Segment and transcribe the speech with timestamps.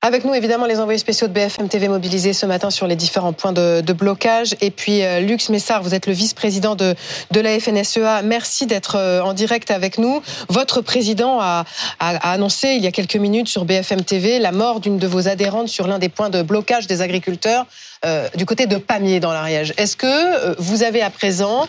[0.00, 3.32] Avec nous, évidemment, les envoyés spéciaux de BFM TV mobilisés ce matin sur les différents
[3.32, 4.54] points de, blocage.
[4.60, 6.94] Et puis, euh, Lux Messard, vous êtes le vice-président de,
[7.32, 8.22] de la FNSEA.
[8.22, 10.22] Merci d'être euh, en direct avec nous.
[10.48, 11.64] Votre président a,
[11.98, 15.26] a, annoncé il y a quelques minutes sur BFM TV la mort d'une de vos
[15.26, 17.66] adhérentes sur l'un des points de blocage des agriculteurs
[18.04, 19.74] euh, du côté de Pamiers dans l'Ariège.
[19.78, 21.66] Est-ce que vous avez à présent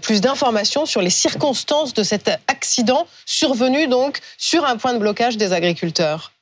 [0.00, 5.36] plus d'informations sur les circonstances de cet accident survenu donc sur un point de blocage
[5.36, 6.32] des agriculteurs?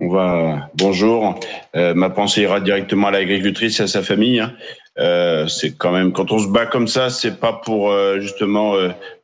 [0.00, 1.38] On va bonjour.
[1.76, 4.40] Euh, ma pensée ira directement à l'agricultrice et à sa famille.
[4.40, 4.54] Hein.
[4.98, 8.74] Euh, c'est quand même quand on se bat comme ça, c'est pas pour euh, justement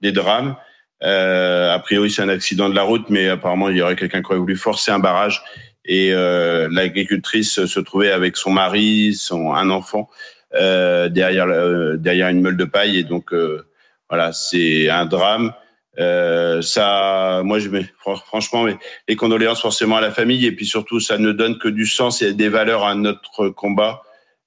[0.03, 0.57] des drames.
[1.01, 4.27] a priori, c'est un accident de la route, mais apparemment, il y aurait quelqu'un qui
[4.27, 5.43] aurait voulu forcer un barrage.
[5.87, 10.09] Et l'agricultrice se trouvait avec son mari, son un enfant
[10.53, 11.47] derrière
[11.99, 12.97] derrière une meule de paille.
[12.99, 13.35] Et donc
[14.09, 15.53] voilà, c'est un drame.
[15.99, 18.67] Euh, ça, moi, je mets, franchement,
[19.09, 22.23] les condoléances forcément à la famille et puis surtout, ça ne donne que du sens
[22.23, 24.03] et des valeurs à notre combat.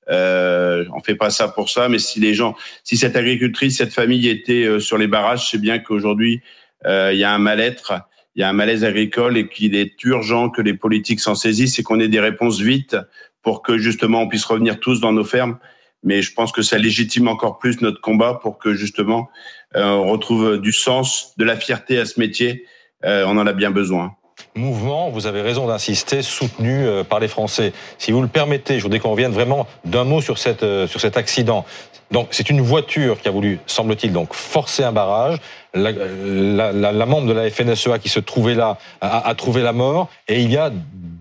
[0.09, 3.93] Euh, on fait pas ça pour ça, mais si les gens, si cette agricultrice, cette
[3.93, 6.41] famille était euh, sur les barrages, c'est bien qu'aujourd'hui
[6.85, 7.93] euh, il y a un mal-être,
[8.35, 11.79] il y a un malaise agricole et qu'il est urgent que les politiques s'en saisissent
[11.79, 12.95] et qu'on ait des réponses vite
[13.41, 15.57] pour que justement on puisse revenir tous dans nos fermes
[16.03, 19.29] mais je pense que ça légitime encore plus notre combat pour que justement
[19.75, 22.65] euh, on retrouve du sens, de la fierté à ce métier.
[23.05, 24.15] Euh, on en a bien besoin.
[24.55, 27.73] Mouvement, vous avez raison d'insister, soutenu euh, par les Français.
[27.97, 31.17] Si vous le permettez, je voudrais qu'on revienne vraiment d'un mot sur, cette, sur cet
[31.17, 31.65] accident.
[32.11, 35.39] Donc, c'est une voiture qui a voulu, semble-t-il, donc forcer un barrage.
[35.73, 40.51] La, membre de la FNSEA qui se trouvait là a trouvé la mort et il
[40.51, 40.71] y a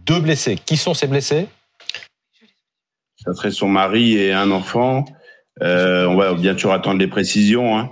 [0.07, 0.57] deux blessés.
[0.65, 1.49] Qui sont ces blessés?
[3.27, 5.05] Ça serait son mari et un enfant.
[5.63, 7.77] Euh, on va bien sûr attendre les précisions.
[7.77, 7.91] Hein.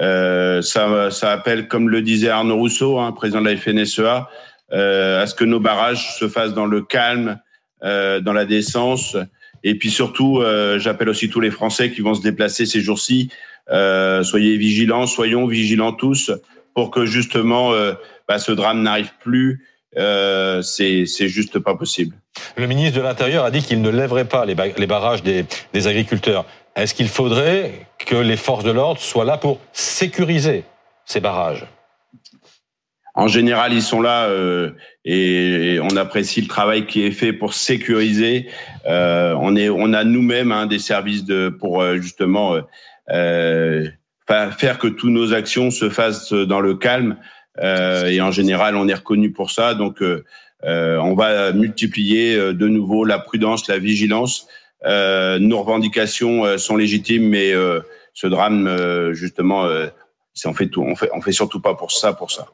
[0.00, 4.28] Euh, ça, ça appelle, comme le disait Arnaud Rousseau, hein, président de la FNSEA,
[4.72, 7.40] euh, à ce que nos barrages se fassent dans le calme,
[7.82, 9.16] euh, dans la décence.
[9.64, 13.30] Et puis surtout, euh, j'appelle aussi tous les Français qui vont se déplacer ces jours-ci.
[13.70, 16.30] Euh, soyez vigilants, soyons vigilants tous
[16.74, 17.72] pour que justement
[18.28, 19.64] bah, ce drame n'arrive plus
[19.98, 22.16] euh, c'est juste pas possible.
[22.56, 25.46] Le ministre de l'Intérieur a dit qu'il ne lèverait pas les, barrages des,
[25.86, 26.44] agriculteurs.
[26.74, 30.64] Est-ce qu'il faudrait que les forces de l'ordre soient là pour sécuriser
[31.06, 31.66] ces barrages?
[33.14, 34.72] En général, ils sont là euh,
[35.06, 38.50] et, on apprécie le travail qui est fait pour sécuriser.
[38.86, 42.56] Euh, on est, on a nous-mêmes hein, des services de pour euh, justement
[43.08, 47.16] faire que toutes nos actions se fassent dans le calme.
[47.60, 49.74] Euh, et en général, on est reconnu pour ça.
[49.74, 50.24] Donc, euh,
[50.64, 54.46] euh, on va multiplier de nouveau la prudence, la vigilance.
[54.84, 57.52] nos revendications sont légitimes, mais
[58.14, 59.68] ce drame, justement,
[60.44, 62.46] on fait tout, on fait, on fait surtout pas pour ça, pour ça.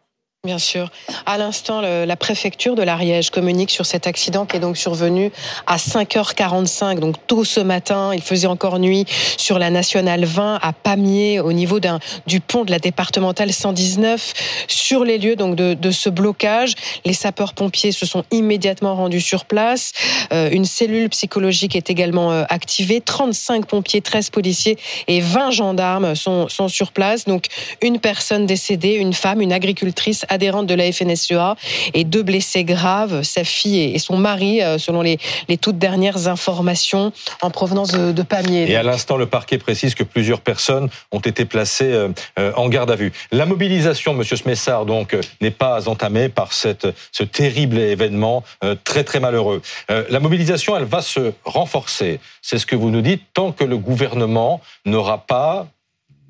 [0.45, 0.91] Bien sûr.
[1.25, 5.31] À l'instant, la préfecture de l'Ariège communique sur cet accident qui est donc survenu
[5.69, 8.11] à 5h45, donc tôt ce matin.
[8.13, 9.05] Il faisait encore nuit
[9.37, 11.79] sur la nationale 20 à Pamiers, au niveau
[12.27, 14.65] du pont de la départementale 119.
[14.67, 16.75] Sur les lieux donc de, de ce blocage,
[17.05, 19.93] les sapeurs-pompiers se sont immédiatement rendus sur place.
[20.33, 23.01] Euh, une cellule psychologique est également euh, activée.
[23.01, 24.77] 35 pompiers, 13 policiers
[25.07, 27.27] et 20 gendarmes sont, sont sur place.
[27.27, 27.47] Donc
[27.81, 31.57] une personne décédée, une femme, une agricultrice adhérente de la FNSEA
[31.95, 35.19] et deux blessés graves, sa fille et son mari, euh, selon les,
[35.61, 37.13] toutes dernières informations
[37.43, 38.71] en provenance de, de Pamiers.
[38.71, 42.69] Et à l'instant, le parquet précise que plusieurs personnes ont été placées euh, euh, en
[42.69, 43.13] garde à vue.
[43.31, 48.43] La mobilisation, Monsieur Smessard, donc, n'est pas entamée par cette, ce terrible événement
[48.85, 49.63] très très malheureux.
[49.89, 52.21] La mobilisation, elle va se renforcer.
[52.41, 55.67] C'est ce que vous nous dites tant que le gouvernement n'aura pas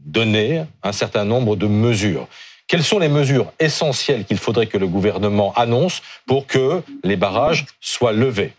[0.05, 2.27] donné un certain nombre de mesures.
[2.69, 7.67] Quelles sont les mesures essentielles qu'il faudrait que le gouvernement annonce pour que les barrages
[7.81, 8.55] soient levés?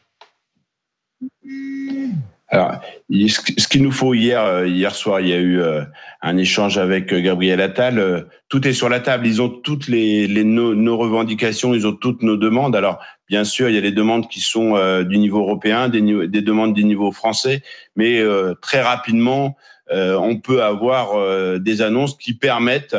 [2.53, 5.81] Alors, ce qu'il nous faut hier, euh, hier soir, il y a eu euh,
[6.21, 8.27] un échange avec euh, Gabriel Attal.
[8.47, 9.25] Tout est sur la table.
[9.25, 12.75] Ils ont toutes les, nos, revendications, ils ont toutes nos demandes.
[12.75, 16.41] Alors, bien sûr, il y a des demandes qui sont du niveau européen, des, des,
[16.43, 17.63] demandes du niveau français,
[17.95, 18.21] mais
[18.61, 19.57] très rapidement,
[19.89, 22.97] on peut avoir des annonces qui permettent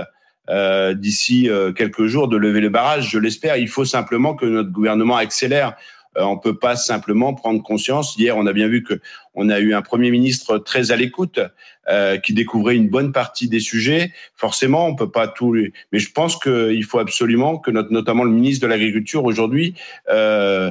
[0.51, 3.11] euh, d'ici euh, quelques jours de lever le barrage.
[3.11, 3.57] Je l'espère.
[3.57, 5.77] Il faut simplement que notre gouvernement accélère.
[6.17, 8.17] Euh, on peut pas simplement prendre conscience.
[8.17, 9.01] Hier, on a bien vu que
[9.35, 11.41] on a eu un premier ministre très à l'écoute,
[11.89, 14.13] euh, qui découvrait une bonne partie des sujets.
[14.37, 15.57] Forcément, on peut pas tout.
[15.93, 19.75] Mais je pense qu'il faut absolument que notre, notamment le ministre de l'Agriculture aujourd'hui
[20.09, 20.71] euh,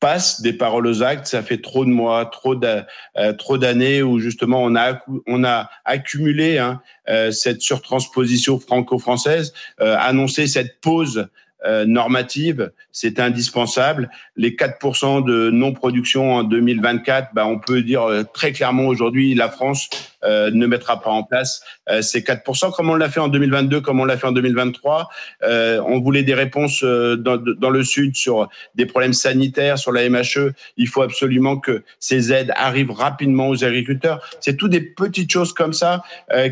[0.00, 1.26] passe des paroles aux actes.
[1.26, 5.70] Ça fait trop de mois, trop euh, trop d'années où justement on a on a
[5.84, 11.28] accumulé hein, euh, cette surtransposition franco-française, euh, annoncé cette pause
[11.66, 14.10] euh, normative, c'est indispensable.
[14.36, 19.48] Les 4% de non-production en 2024, bah, on peut dire euh, très clairement aujourd'hui, la
[19.48, 19.90] France
[20.22, 21.62] euh, ne mettra pas en place
[22.00, 25.08] ces 4%, comme on l'a fait en 2022, comme on l'a fait en 2023.
[25.42, 30.52] on voulait des réponses dans, dans, le Sud sur des problèmes sanitaires, sur la MHE.
[30.76, 34.20] Il faut absolument que ces aides arrivent rapidement aux agriculteurs.
[34.40, 36.02] C'est tout des petites choses comme ça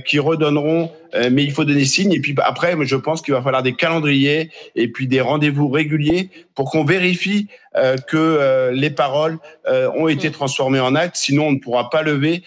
[0.07, 2.13] qui redonneront euh, mais il faut donner signe.
[2.13, 6.71] Et puis après, je pense qu'il va falloir des calendriers et des rendez-vous réguliers pour
[6.71, 9.39] qu'on vérifie euh, que euh, les paroles
[9.69, 11.17] ont été transformées en actes.
[11.17, 12.43] Sinon, on ne pourra pas lever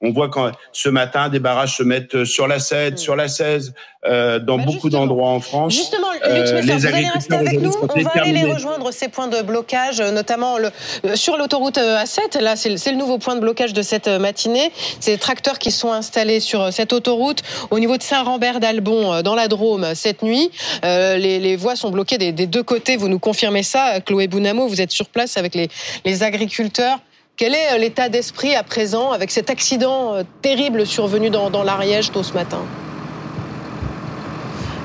[0.00, 2.96] on voit quand ce matin des barrages se mettent sur la 7, mm.
[2.98, 3.74] sur la 16,
[4.06, 5.74] euh, dans bah, beaucoup d'endroits en France.
[5.74, 7.72] Justement, Luc euh, vous allez rester avec nous.
[7.82, 10.70] On va aller les rejoindre ces points de blocage, notamment le,
[11.04, 12.40] euh, sur l'autoroute A7.
[12.40, 14.70] Là, c'est le nouveau point de blocage de cette matinée.
[15.00, 19.34] C'est les tracteurs qui sont installés sur cette autoroute au niveau de Saint-Rambert d'Albon, dans
[19.34, 20.50] la Drôme, cette nuit.
[20.84, 22.96] les, les, voies sont bloquées des, des, deux côtés.
[22.96, 24.68] Vous nous confirmez ça, Chloé Bounamo.
[24.68, 25.68] Vous êtes sur place avec les,
[26.04, 26.98] les agriculteurs.
[27.38, 32.10] Quel est euh, l'état d'esprit à présent avec cet accident euh, terrible survenu dans, l'Ariège
[32.10, 32.58] tôt ce matin?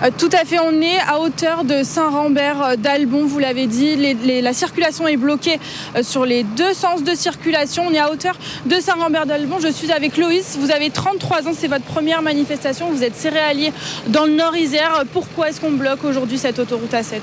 [0.04, 3.96] Euh, tout à fait, on est à hauteur de Saint-Rambert d'Albon, vous l'avez dit.
[4.40, 5.60] la circulation est bloquée
[6.04, 7.86] sur les deux sens de circulation.
[7.88, 8.36] On est à hauteur
[8.68, 9.58] de Saint-Rambert d'Albon.
[9.60, 10.56] Je suis avec Loïs.
[10.60, 12.92] Vous avez 33 ans, c'est votre première manifestation.
[12.92, 13.74] Vous êtes céréalier
[14.10, 15.06] dans le Nord-Isère.
[15.12, 17.20] Pourquoi est-ce qu'on bloque aujourd'hui cette autoroute A7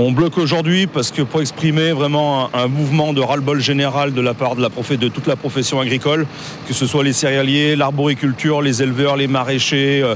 [0.00, 4.32] on bloque aujourd'hui parce que pour exprimer vraiment un, mouvement de ras-le-bol général de la
[4.32, 6.24] part de, toute la profession agricole,
[6.68, 10.14] que ce soit les céréaliers, l'arboriculture, les éleveurs, les maraîchers, euh,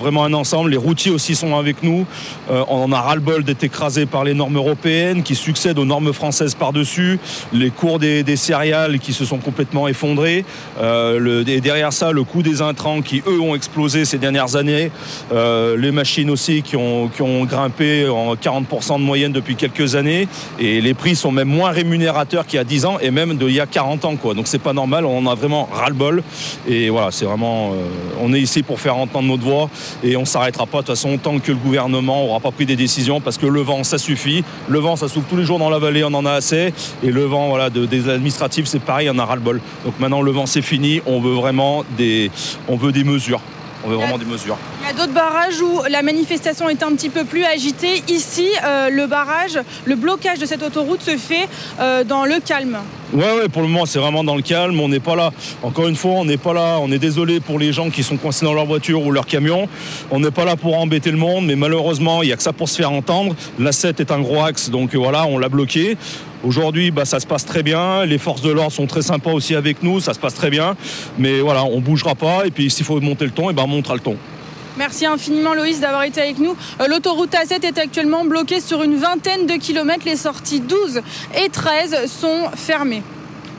[0.00, 0.70] vraiment un ensemble.
[0.70, 2.06] Les routiers aussi sont avec nous.
[2.50, 6.56] Euh, on a ras-le-bol d'être écrasé par les normes européennes qui succèdent aux normes françaises
[6.56, 7.20] par-dessus,
[7.52, 10.44] les cours des, céréales qui se sont complètement effondrés.
[10.80, 14.90] Euh, et derrière ça, le coût des intrants qui, eux, ont explosé ces dernières années.
[15.30, 20.28] les machines aussi qui ont grimpé en 40% de moyenne depuis quelques années
[20.58, 23.50] et les prix sont même moins rémunérateurs qu'il y a 10 ans et même d'il
[23.50, 24.16] y a 40 ans.
[24.16, 24.34] Quoi.
[24.34, 26.22] Donc c'est pas normal, on a vraiment ras-le-bol.
[26.68, 27.72] Et voilà, c'est vraiment.
[27.72, 27.74] Euh,
[28.20, 29.68] on est ici pour faire entendre notre voix
[30.02, 32.76] et on s'arrêtera pas de toute façon tant que le gouvernement aura pas pris des
[32.76, 34.44] décisions parce que le vent ça suffit.
[34.68, 36.72] Le vent ça souffle tous les jours dans la vallée, on en a assez.
[37.02, 39.60] Et le vent voilà, de, des administratifs c'est pareil, on a ras-le-bol.
[39.84, 42.30] Donc maintenant le vent c'est fini, on veut vraiment des,
[42.68, 43.40] on veut des mesures.
[43.84, 44.58] On veut vraiment des mesures.
[44.90, 48.02] A d'autres barrages où la manifestation est un petit peu plus agitée.
[48.08, 51.48] Ici, euh, le barrage, le blocage de cette autoroute se fait
[51.78, 52.76] euh, dans le calme.
[53.12, 54.80] Ouais, ouais, pour le moment, c'est vraiment dans le calme.
[54.80, 55.30] On n'est pas là.
[55.62, 56.78] Encore une fois, on n'est pas là.
[56.80, 59.68] On est désolé pour les gens qui sont coincés dans leur voiture ou leur camion.
[60.10, 62.52] On n'est pas là pour embêter le monde, mais malheureusement, il n'y a que ça
[62.52, 63.36] pour se faire entendre.
[63.60, 65.98] La 7 est un gros axe, donc voilà, on l'a bloqué.
[66.42, 68.04] Aujourd'hui, bah, ça se passe très bien.
[68.06, 70.00] Les forces de l'ordre sont très sympas aussi avec nous.
[70.00, 70.74] Ça se passe très bien.
[71.16, 72.44] Mais voilà, on bougera pas.
[72.44, 74.16] Et puis, s'il faut monter le ton, eh ben, on montera le ton.
[74.76, 76.56] Merci infiniment Loïs d'avoir été avec nous.
[76.80, 80.04] Euh, l'autoroute A7 est actuellement bloquée sur une vingtaine de kilomètres.
[80.04, 81.02] Les sorties 12
[81.34, 83.02] et 13 sont fermées.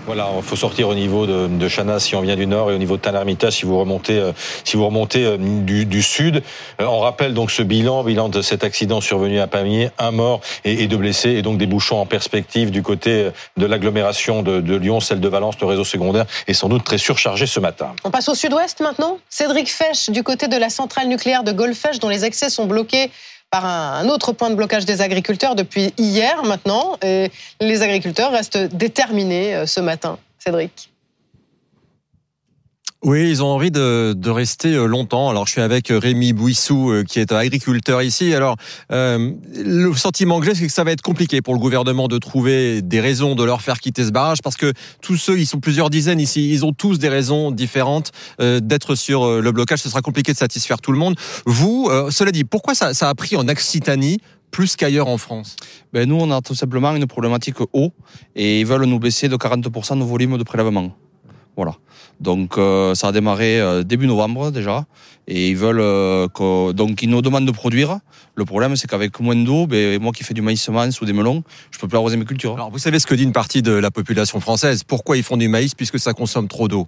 [0.07, 2.73] Voilà, il faut sortir au niveau de, de Chana si on vient du nord et
[2.73, 4.31] au niveau de Talarmita si vous remontez, euh,
[4.63, 6.41] si vous remontez euh, du, sud.
[6.81, 10.41] Euh, on rappelle donc ce bilan, bilan de cet accident survenu à Pamiers, un mort
[10.65, 14.75] et, deux blessés, et donc des bouchons en perspective du côté de l'agglomération de, de,
[14.75, 17.93] Lyon, celle de Valence, le réseau secondaire est sans doute très surchargé ce matin.
[18.03, 19.19] On passe au sud-ouest maintenant.
[19.29, 23.11] Cédric Fesch du côté de la centrale nucléaire de Golfech dont les accès sont bloqués
[23.51, 26.97] par un autre point de blocage des agriculteurs depuis hier maintenant.
[27.03, 27.29] Et
[27.59, 30.17] les agriculteurs restent déterminés euh, ce matin.
[30.39, 30.89] Cédric.
[33.03, 35.31] Oui, ils ont envie de, de, rester euh, longtemps.
[35.31, 38.31] Alors, je suis avec euh, Rémi Bouissou, euh, qui est agriculteur ici.
[38.35, 38.57] Alors,
[38.91, 42.19] euh, le sentiment que j'ai, c'est que ça va être compliqué pour le gouvernement de
[42.19, 45.59] trouver des raisons de leur faire quitter ce barrage, parce que tous ceux, ils sont
[45.59, 49.79] plusieurs dizaines ici, ils ont tous des raisons différentes d'être sur le blocage.
[49.79, 51.15] Ce sera compliqué de satisfaire tout le monde.
[51.47, 54.19] Vous, cela dit, pourquoi ça, ça a pris en Occitanie
[54.51, 55.55] plus qu'ailleurs en France?
[55.91, 57.93] Ben Nous, on a tout simplement une problématique eau,
[58.35, 60.91] et ils veulent nous baisser de 40% nos volumes de prélèvement.
[61.55, 61.73] Voilà.
[62.19, 64.85] Donc euh, ça a démarré euh, début novembre déjà
[65.27, 66.27] et ils veulent euh,
[66.73, 67.99] donc ils nous demandent de produire.
[68.35, 71.13] Le problème c'est qu'avec moins d'eau, ben, moi qui fais du maïs semence ou des
[71.13, 72.53] melons, je peux plus arroser mes cultures.
[72.53, 75.37] Alors vous savez ce que dit une partie de la population française Pourquoi ils font
[75.37, 76.87] du maïs puisque ça consomme trop d'eau?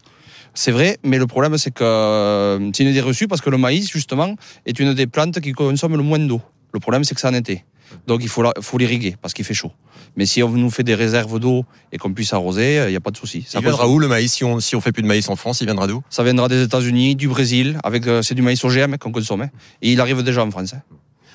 [0.54, 3.90] C'est vrai, mais le problème c'est que c'est une idée reçue parce que le maïs
[3.90, 6.42] justement est une des plantes qui consomme le moins d'eau.
[6.74, 7.66] Le problème c'est que c'est en été.
[8.08, 9.72] Donc il faut, faut l'irriguer parce qu'il fait chaud.
[10.16, 13.02] Mais si on nous fait des réserves d'eau et qu'on puisse arroser, il n'y a
[13.02, 13.46] pas de souci.
[13.48, 15.36] Ça il viendra où le maïs si on si on fait plus de maïs en
[15.36, 16.02] France Il viendra d'où?
[16.10, 17.80] Ça viendra des États-Unis, du Brésil.
[17.84, 19.42] Avec euh, c'est du maïs OGM qu'on consomme.
[19.42, 19.50] Hein.
[19.82, 20.76] Et il arrive déjà en France.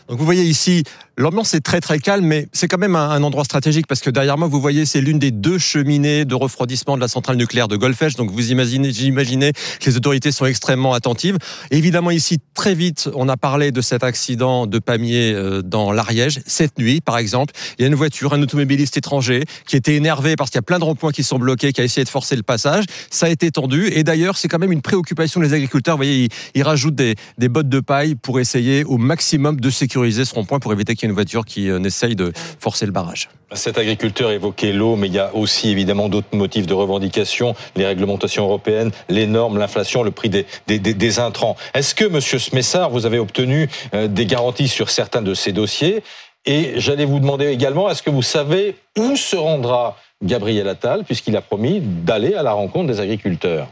[0.09, 0.85] Donc vous voyez ici,
[1.19, 4.39] l'ambiance est très très calme, mais c'est quand même un, endroit stratégique parce que derrière
[4.39, 7.77] moi, vous voyez, c'est l'une des deux cheminées de refroidissement de la centrale nucléaire de
[7.77, 8.17] Golfech.
[8.17, 11.37] Donc vous imaginez, j'imaginez que les autorités sont extrêmement attentives.
[11.71, 16.41] évidemment, ici, très vite, on a parlé de cet accident de Pamiers euh, dans l'Ariège.
[16.47, 20.37] Cette nuit, par exemple, il y a une voiture, un automobiliste étranger qui était énervé
[20.37, 22.35] parce qu'il y a plein de ronds-points qui sont bloqués, qui a essayé de forcer
[22.35, 22.85] le passage.
[23.11, 23.89] Ça a été tendu.
[23.93, 25.97] Et d'ailleurs, c'est quand même une préoccupation des agriculteurs.
[25.97, 29.98] Vous voyez, ils, rajoutent des, des bottes de paille pour essayer au maximum de sécuriser
[29.99, 32.93] sécuriser rond-point pour éviter qu'il y ait une voiture qui euh, n'essaye de forcer le
[32.93, 33.29] barrage.
[33.53, 37.87] Cet agriculteur évoquait l'eau, mais il y a aussi évidemment d'autres motifs de revendication, les
[37.87, 41.57] réglementations européennes, les normes, l'inflation, le prix des, des, des intrants.
[41.75, 46.03] Est-ce que, Monsieur Smessard, vous avez obtenu euh, des garanties sur certains de ces dossiers?
[46.45, 51.37] Et j'allais vous demander également, est-ce que vous savez où se rendra Gabriel Attal, puisqu'il
[51.37, 53.69] a promis d'aller à la rencontre des agriculteurs?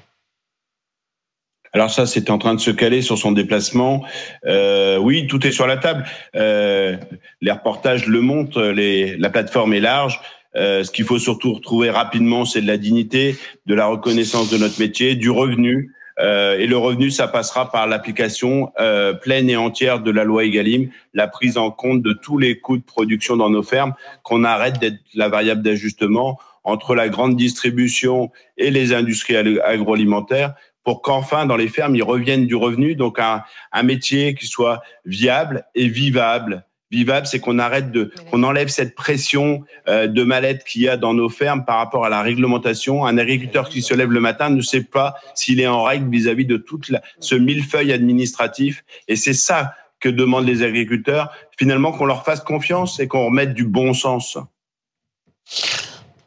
[1.72, 4.04] Alors ça, c'est en train de se caler sur son déplacement.
[4.46, 6.04] Euh, oui, tout est sur la table.
[6.34, 6.96] Euh,
[7.40, 10.20] les reportages le montrent, la plateforme est large.
[10.56, 14.56] Euh, ce qu'il faut surtout retrouver rapidement, c'est de la dignité, de la reconnaissance de
[14.56, 15.92] notre métier, du revenu.
[16.18, 18.72] Euh, et le revenu, ça passera par l'application
[19.20, 22.78] pleine et entière de la loi Egalim, la prise en compte de tous les coûts
[22.78, 23.92] de production dans nos fermes,
[24.22, 30.54] qu'on arrête d'être la variable d'ajustement entre la grande distribution et les industries agroalimentaires
[30.86, 34.80] pour qu'enfin dans les fermes ils reviennent du revenu, donc un, un métier qui soit
[35.04, 36.64] viable et vivable.
[36.92, 40.96] Vivable, c'est qu'on arrête de, qu'on enlève cette pression euh, de mal-être qu'il y a
[40.96, 43.04] dans nos fermes par rapport à la réglementation.
[43.04, 46.46] Un agriculteur qui se lève le matin ne sait pas s'il est en règle vis-à-vis
[46.46, 48.84] de toute la, ce millefeuille administratif.
[49.08, 51.32] Et c'est ça que demandent les agriculteurs.
[51.58, 54.38] Finalement, qu'on leur fasse confiance et qu'on remette du bon sens.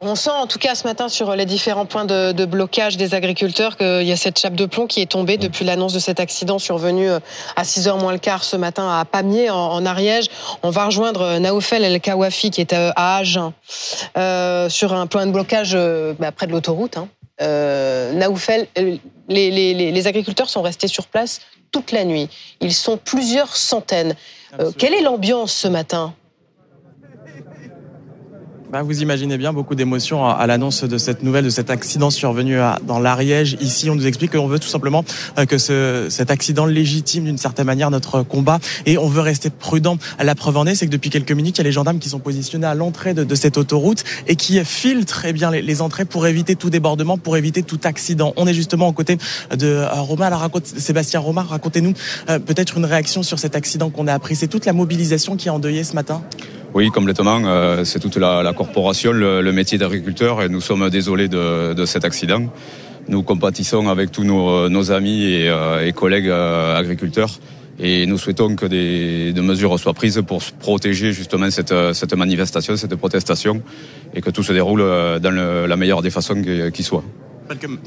[0.02, 3.76] On sent en tout cas ce matin sur les différents points de, blocage des agriculteurs
[3.76, 6.58] qu'il y a cette chape de plomb qui est tombée depuis l'annonce de cet accident
[6.58, 7.18] survenu euh,
[7.54, 10.28] à 6h moins le quart ce matin à Pamiers en, Ariège.
[10.62, 13.52] On va rejoindre euh, Naoufel El Kawafi qui est euh, à Agen
[14.70, 15.76] sur un point de blocage
[16.18, 16.96] bah, près de l'autoroute.
[16.96, 17.08] Hein.
[18.14, 18.68] Naoufel,
[19.28, 21.42] les, agriculteurs sont restés sur place
[21.72, 22.30] toute la nuit.
[22.62, 24.14] Ils sont plusieurs centaines.
[24.78, 26.14] quelle est l'ambiance ce matin?
[28.70, 32.56] Bah, vous imaginez bien beaucoup d'émotions à, l'annonce de cette nouvelle, de cet accident survenu
[32.86, 33.56] dans l'Ariège.
[33.60, 35.04] Ici, on nous explique qu'on veut tout simplement
[35.38, 39.50] euh, que ce, cet accident légitime d'une certaine manière notre combat et on veut rester
[39.50, 39.98] prudent.
[40.22, 42.08] La preuve en est, c'est que depuis quelques minutes, il y a les gendarmes qui
[42.08, 45.82] sont positionnés à l'entrée de, de, cette autoroute et qui filtrent très bien les, les,
[45.82, 48.32] entrées pour éviter tout débordement, pour éviter tout accident.
[48.36, 49.18] On est justement aux côtés
[49.50, 50.26] de euh, Romain.
[50.26, 51.94] Alors, raconte, Sébastien Romain, racontez-nous
[52.28, 54.36] euh, peut-être une réaction sur cet accident qu'on a appris.
[54.36, 56.22] C'est toute la mobilisation qui a endeuillé ce matin
[56.72, 57.42] oui, complètement.
[57.44, 62.42] Euh, c'est toute la, corporation, le, métier d'agriculteur, et nous sommes désolés de, cet accident.
[63.08, 67.40] Nous compatissons avec tous nos, amis et, euh, collègues euh, agriculteurs
[67.82, 71.72] et nous souhaitons que des, mesures soient prises pour protéger justement cette,
[72.14, 73.62] manifestation, cette protestation
[74.14, 74.80] et que tout se déroule
[75.20, 77.02] dans la meilleure des façons qui soit.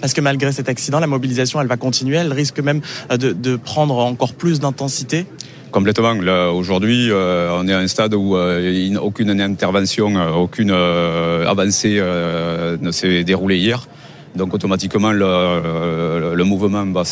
[0.01, 3.97] Parce que malgré cet accident, la mobilisation, elle va continuer, elle risque même de prendre
[3.97, 5.27] encore plus d'intensité.
[5.73, 6.13] Complètement.
[6.53, 12.91] Aujourd'hui, euh, on est à un stade où euh, aucune intervention, euh, aucune avancée ne
[12.91, 13.87] s'est déroulée hier.
[14.35, 17.03] Donc automatiquement, le, le mouvement va,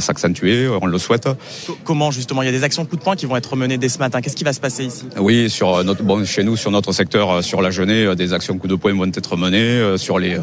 [0.00, 1.28] s'accentuer, on le souhaite.
[1.84, 3.90] Comment justement Il y a des actions coup de poing qui vont être menées dès
[3.90, 4.20] ce matin?
[4.20, 5.04] Qu'est-ce qui va se passer ici?
[5.18, 8.68] Oui, sur notre, bon, chez nous, sur notre secteur, sur la Genée, des actions coup
[8.68, 10.38] de poing vont être menées sur les,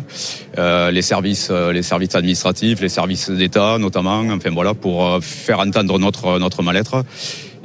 [0.92, 4.24] les services, les services administratifs, les services d'État notamment.
[4.32, 7.04] Enfin voilà, pour faire entendre notre notre mal-être.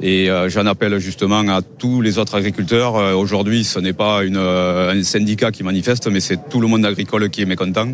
[0.01, 2.95] Et euh, j'en appelle justement à tous les autres agriculteurs.
[2.95, 6.67] Euh, aujourd'hui, ce n'est pas une, euh, un syndicat qui manifeste, mais c'est tout le
[6.67, 7.93] monde agricole qui est mécontent.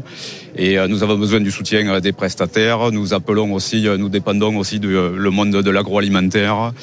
[0.56, 2.92] Et nous avons besoin du soutien des prestataires.
[2.92, 6.74] Nous appelons aussi, nous dépendons aussi du le monde de l'agroalimentaire,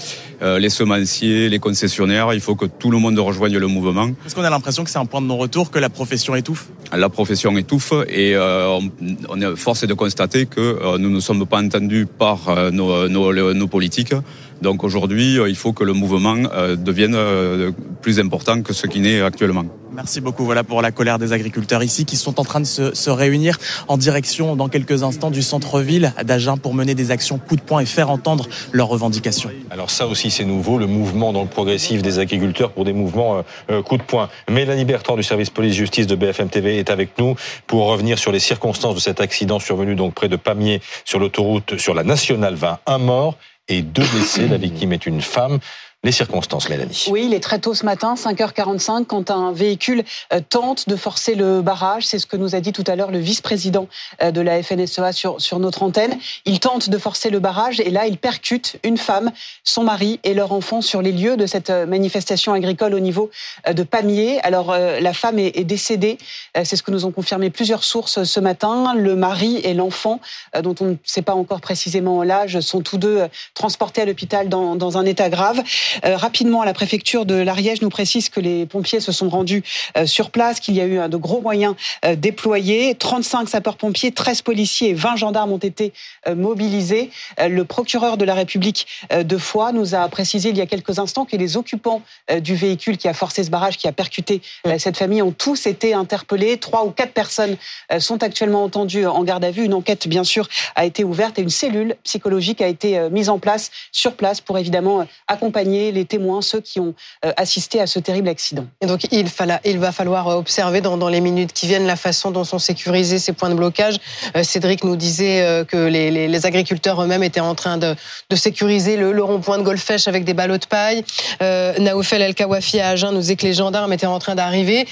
[0.41, 2.33] les semenciers, les concessionnaires.
[2.33, 4.09] Il faut que tout le monde rejoigne le mouvement.
[4.25, 6.69] Est-ce qu'on a l'impression que c'est un point de non-retour, que la profession étouffe?
[6.97, 8.91] La profession étouffe et on,
[9.29, 13.67] on est forcé de constater que nous ne sommes pas entendus par nos, nos, nos
[13.67, 14.15] politiques.
[14.63, 17.73] Donc aujourd'hui, euh, il faut que le mouvement euh, devienne euh,
[18.03, 19.65] plus important que ce qu'il n'est actuellement.
[19.93, 20.45] Merci beaucoup.
[20.45, 23.59] Voilà pour la colère des agriculteurs ici qui sont en train de se, se réunir
[23.89, 27.81] en direction dans quelques instants du centre-ville d'Agen pour mener des actions coup de poing
[27.81, 29.51] et faire entendre leurs revendications.
[29.71, 33.43] Alors ça aussi c'est nouveau, le mouvement dans le progressif des agriculteurs pour des mouvements
[33.87, 34.29] coup de poing.
[34.51, 37.35] Mélanie Bertrand du service police-justice de BFM TV est avec nous
[37.67, 41.79] pour revenir sur les circonstances de cet accident survenu donc près de Pamiers sur l'autoroute
[41.79, 42.81] sur la nationale 20.
[42.87, 44.49] Un mort et deux blessés.
[44.49, 45.59] La victime est une femme.
[46.07, 47.07] Les circonstances, Mélanie.
[47.11, 51.35] Oui, il est très tôt ce matin, 5h45, quand un véhicule euh, tente de forcer
[51.35, 52.07] le barrage.
[52.07, 53.89] C'est ce que nous a dit tout à l'heure le vice-président
[54.23, 56.17] euh, de la FNSEA sur, notre antenne.
[56.45, 59.33] Il tente de forcer le barrage et là, il percute une femme,
[59.65, 63.31] son mari et leur enfant sur les lieux de cette euh, manifestation agricole au niveau
[63.69, 64.39] de Pamiers.
[64.43, 66.19] Alors, la femme est, décédée.
[66.63, 68.95] C'est ce que nous ont confirmé plusieurs sources ce matin.
[68.95, 70.21] Le mari et l'enfant,
[70.63, 74.99] dont on ne sait pas encore précisément l'âge, sont tous deux transportés à l'hôpital dans
[74.99, 75.63] un état grave.
[76.05, 79.63] Euh, rapidement, la préfecture de l'Ariège nous précise que les pompiers se sont rendus
[79.97, 81.75] euh, sur place, qu'il y a eu de gros moyens
[82.05, 82.95] euh, déployés.
[82.95, 85.93] 35 sapeurs-pompiers, 13 policiers et 20 gendarmes ont été
[86.35, 87.11] mobilisés.
[87.39, 91.25] Le procureur de la République de Foix nous a précisé il y a quelques instants
[91.25, 92.03] que les occupants
[92.41, 94.43] du véhicule qui a forcé ce barrage, qui a percuté
[94.79, 96.59] cette famille, ont tous été interpellés.
[96.59, 97.57] Trois ou quatre personnes
[97.99, 99.65] sont actuellement entendues en garde à vue.
[99.65, 103.39] Une enquête, bien sûr, a été ouverte et une cellule psychologique a été mise en
[103.39, 107.99] place sur place pour évidemment accompagner les témoins, ceux qui ont euh, assisté à ce
[107.99, 108.67] terrible accident.
[108.81, 109.29] Et donc il,
[109.65, 113.33] il va falloir observer dans, les minutes qui viennent la façon dont sont sécurisés ces
[113.33, 113.97] points de blocage.
[114.37, 117.95] Euh, Cédric nous disait euh, que les, agriculteurs eux-mêmes étaient en train de,
[118.35, 121.03] sécuriser le, rond-point de Golfech avec des ballots de paille.
[121.41, 124.87] Naoufel El Kawafi à Agen nous disait que les gendarmes étaient en train d'arriver.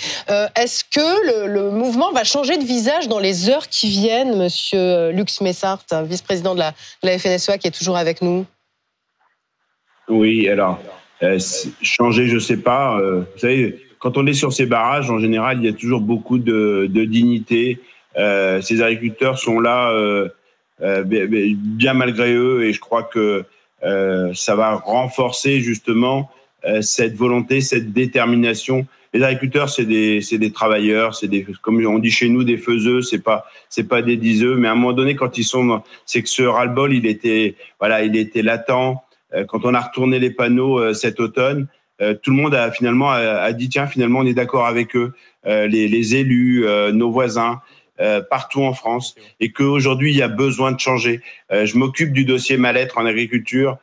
[0.56, 5.40] Est-ce que le, mouvement va changer de visage dans les heures qui viennent, Monsieur Lux
[5.40, 6.70] Messart, vice-président de la,
[7.02, 8.46] de la FNSEA qui est toujours avec nous?
[10.08, 10.80] Oui, alors,
[11.22, 11.38] euh,
[11.82, 12.98] changer, je sais pas.
[12.98, 16.00] Euh, vous savez, quand on est sur ces barrages, en général, il y a toujours
[16.00, 17.80] beaucoup de, de dignité.
[18.16, 20.28] Euh, ces agriculteurs sont là euh,
[20.82, 23.44] euh, bien malgré eux et je crois que
[24.34, 26.30] ça va renforcer justement
[26.80, 28.86] cette volonté, cette détermination.
[29.12, 33.02] Les agriculteurs, c'est des, des travailleurs, c'est des, comme on dit chez nous, des faiseux.
[33.02, 34.56] C'est pas, c'est pas des diseux.
[34.56, 38.02] Mais à un moment donné, quand ils sont, c'est que ce ras-le-bol, il était, voilà,
[38.04, 38.96] il était latent.
[39.34, 41.66] Euh, quand on a retourné les panneaux euh, cet automne,
[42.00, 45.12] euh, tout le monde a finalement a, dit tiens finalement on est d'accord avec eux,
[45.46, 47.60] les, les, élus, nos voisins.
[48.28, 51.20] partout en France et qu'aujourd'hui il y a besoin de changer.
[51.50, 53.76] je m'occupe du dossier mal-être en agriculture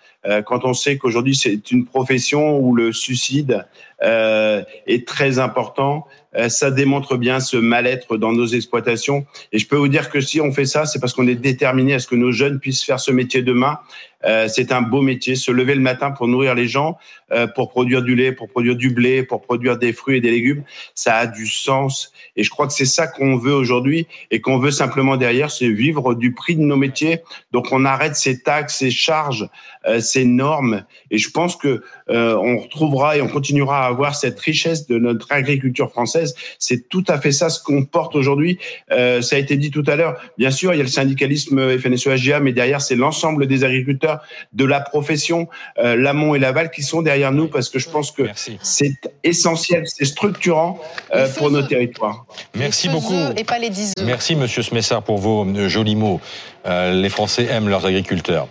[0.45, 3.65] quand on sait qu'aujourd'hui c'est une profession où le suicide
[4.01, 6.07] est très important.
[6.47, 9.25] ça démontre bien ce mal-être dans nos exploitations.
[9.51, 11.93] Et je peux vous dire que si on fait ça, c'est parce qu'on est déterminé
[11.93, 13.79] à ce que nos jeunes puissent faire ce métier demain
[14.25, 15.35] euh, c'est un beau métier.
[15.35, 16.97] Se lever le matin pour nourrir les gens,
[17.31, 20.31] euh, pour produire du lait, pour produire du blé, pour produire des fruits et des
[20.31, 20.63] légumes,
[20.95, 22.11] ça a du sens.
[22.35, 25.69] Et je crois que c'est ça qu'on veut aujourd'hui et qu'on veut simplement derrière, c'est
[25.69, 27.21] vivre du prix de nos métiers.
[27.51, 29.47] Donc on arrête ces taxes, ces charges,
[29.87, 30.83] euh, ces normes.
[31.09, 31.81] Et je pense que
[32.13, 36.35] on retrouvera et on continuera à avoir cette richesse de notre agriculture française.
[36.59, 38.57] C'est tout à fait ça ce qu'on porte aujourd'hui.
[38.89, 40.19] ça a été dit tout à l'heure.
[40.37, 44.21] Bien sûr, il y a le syndicalisme FNSEA, mais derrière, c'est l'ensemble des agriculteurs
[44.53, 48.11] de la profession, euh, l'amont et l'aval, qui sont derrière nous, parce que je pense
[48.11, 48.23] que
[48.61, 50.79] c'est essentiel, c'est structurant
[51.13, 52.25] euh, pour nos territoires.
[52.55, 53.13] Merci beaucoup.
[53.37, 53.71] Et pas les
[54.03, 56.19] Merci, Monsieur Smessard, pour vos euh, jolis mots.
[56.65, 58.47] les Français aiment leurs agriculteurs.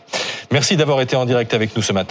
[0.50, 2.08] Merci d'avoir été en direct avec nous ce matin.